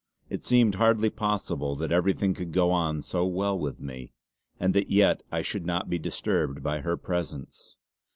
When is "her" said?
6.81-6.97